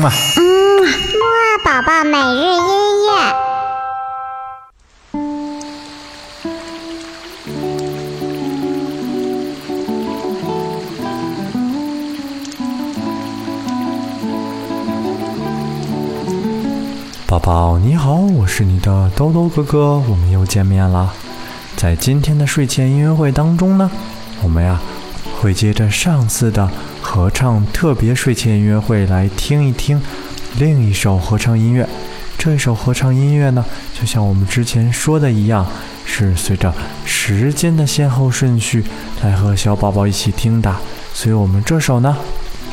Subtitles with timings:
[0.00, 3.10] 嗯啊，嗯，木二宝宝每日音乐。
[17.26, 21.12] 宝宝你好，我是你的兜兜哥哥，我们又见面了。
[21.76, 23.90] 在今天的睡前音乐会当中呢，
[24.42, 24.80] 我们呀
[25.38, 26.70] 会接着上次的
[27.12, 30.00] 合唱特别睡前音乐会来听一听
[30.60, 31.84] 另一首合唱音乐。
[32.38, 35.66] 这首合唱音乐呢，就像我们之前说的一样，
[36.04, 36.72] 是随着
[37.04, 38.84] 时间的先后顺序
[39.24, 40.72] 来和小宝宝一起听的。
[41.12, 42.16] 所以我们这首呢，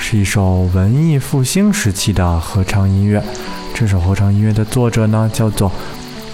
[0.00, 3.22] 是一首文艺复兴时期的合唱音乐。
[3.72, 5.70] 这首合唱音乐的作者呢，叫做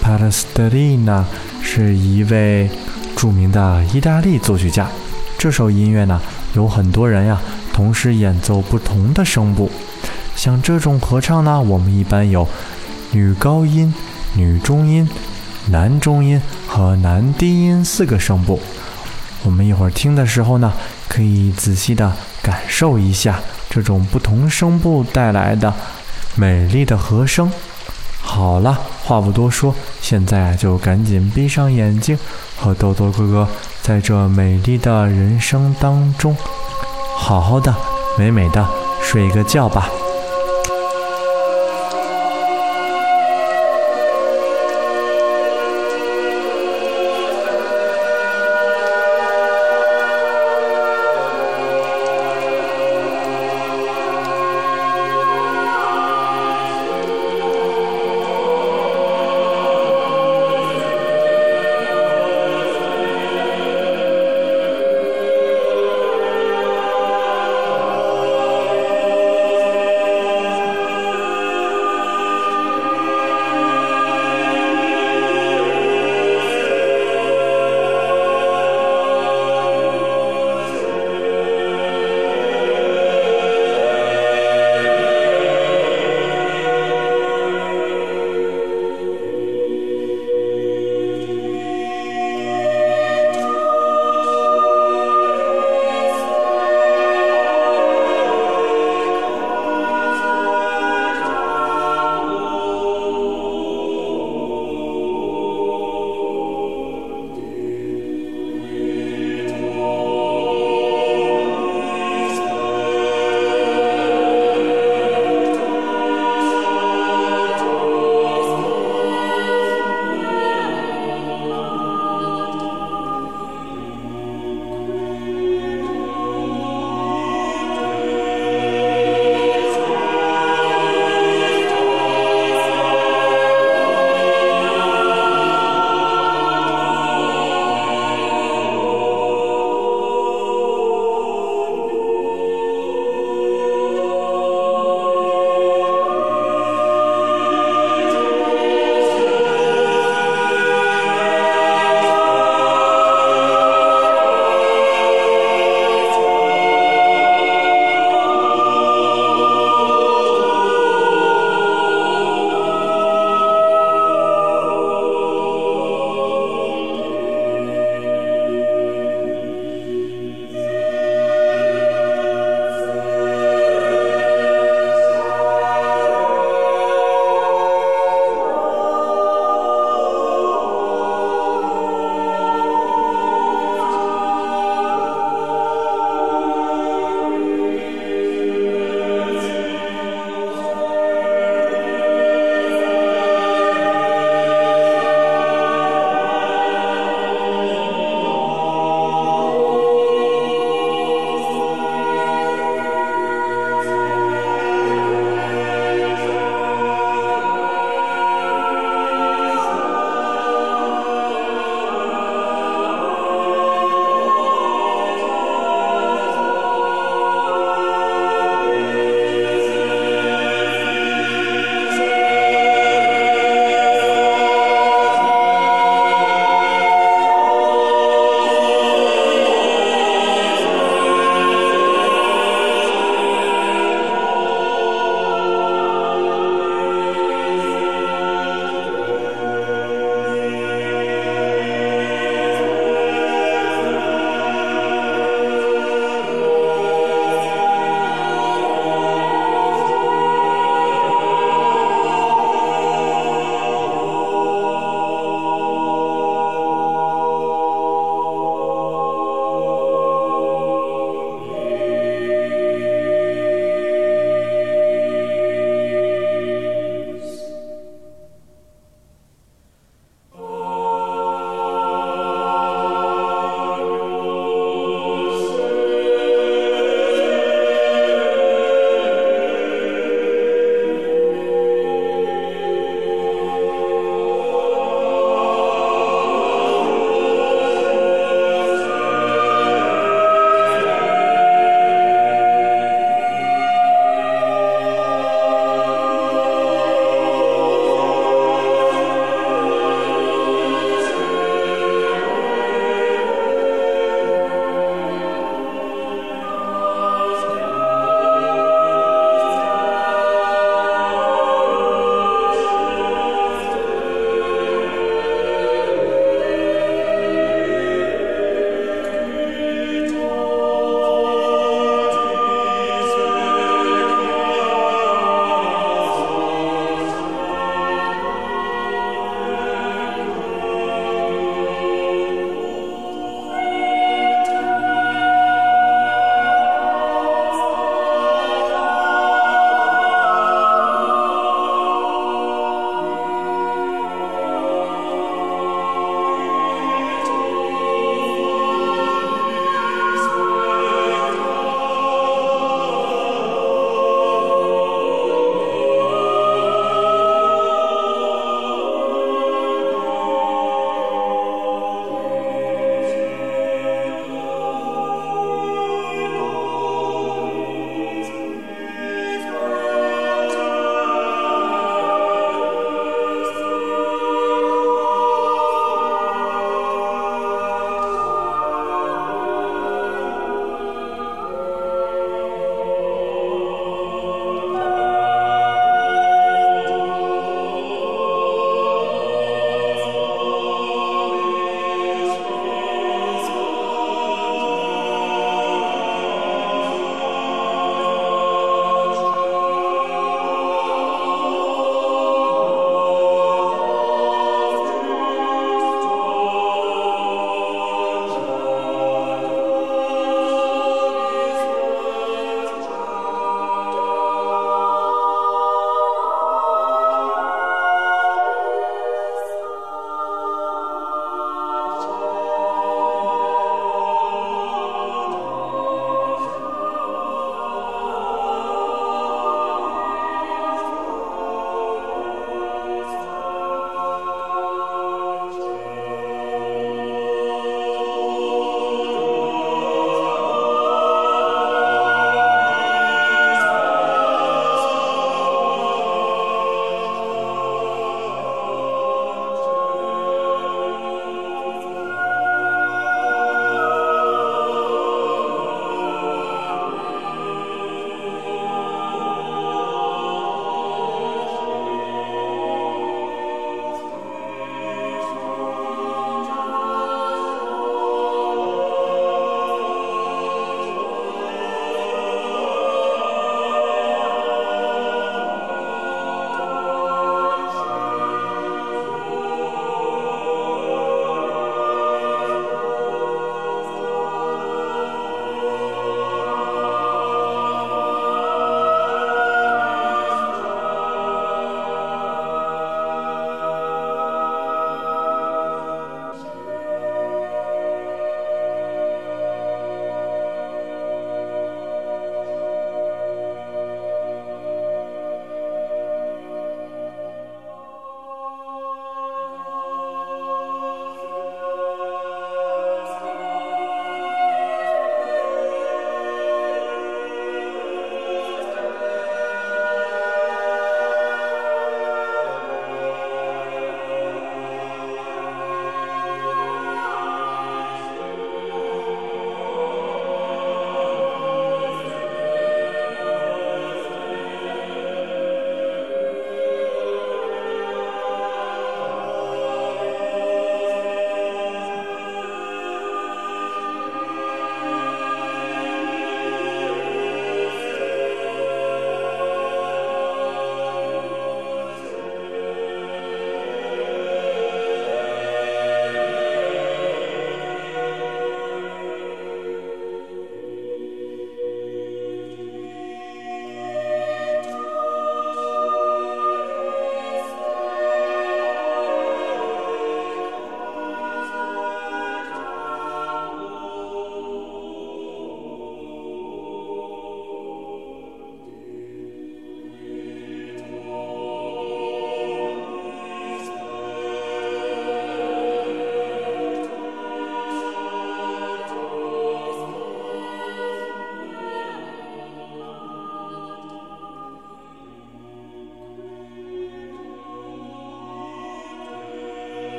[0.00, 1.22] p a l e s t i n a
[1.62, 2.70] 是一位
[3.14, 4.88] 著名的意大利作曲家。
[5.36, 6.18] 这首音乐呢，
[6.54, 7.38] 有很多人呀
[7.72, 9.70] 同时演奏不同的声部。
[10.36, 12.46] 像这种合唱呢，我们一般有
[13.10, 13.92] 女高音、
[14.34, 15.08] 女中音、
[15.68, 18.60] 男中音和男低音四个声部。
[19.44, 20.72] 我们一会儿听的时候呢，
[21.08, 25.72] 可以仔细的感受一下这种不同声部带来的。
[26.34, 27.50] 美丽的和声。
[28.24, 32.16] 好了，话不多说，现在就赶紧闭上眼睛，
[32.56, 33.48] 和豆豆哥哥
[33.82, 36.34] 在这美丽的人生当中，
[37.22, 37.72] 好好的、
[38.18, 38.66] 美美的
[39.00, 39.88] 睡个觉吧。